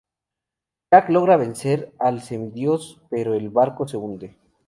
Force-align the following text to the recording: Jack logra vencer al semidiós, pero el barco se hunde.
Jack 0.93 1.09
logra 1.09 1.37
vencer 1.37 1.93
al 1.99 2.21
semidiós, 2.23 2.99
pero 3.11 3.35
el 3.35 3.51
barco 3.51 3.87
se 3.87 3.97
hunde. 3.97 4.35